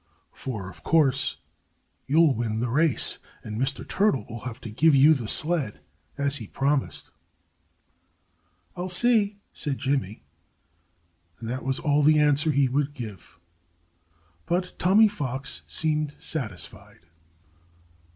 [0.31, 1.37] "For, of course,
[2.07, 3.19] you'll win the race.
[3.43, 3.87] And Mr.
[3.87, 5.79] Turtle will have to give you the sled,
[6.17, 7.11] as he promised."
[8.75, 10.23] "I'll see," said Jimmy.
[11.39, 13.39] And that was all the answer he would give.
[14.47, 17.01] But Tommy Fox seemed satisfied.